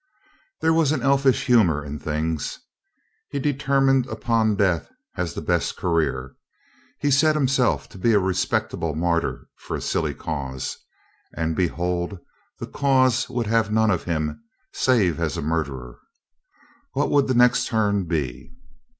[0.61, 2.57] There was an elfish humor in things.
[3.29, 6.33] He deter mined upon death as the best career;
[6.97, 10.75] he set himself to be a respectable martyr for a silly cause,
[11.35, 12.17] and, be hold,
[12.57, 14.43] the cause would have none of him
[14.73, 15.99] save as a murderer.
[16.93, 18.55] What would the next turn be?